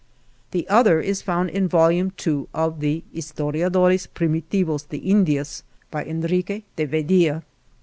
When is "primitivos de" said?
4.07-4.97